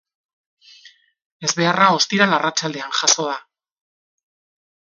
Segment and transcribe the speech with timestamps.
[1.49, 3.39] Ezbeharra ostiral arratsaldean jazo da.